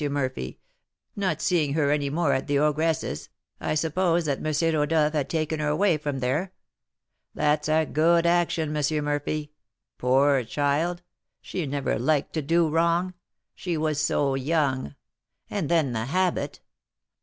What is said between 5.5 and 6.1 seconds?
her away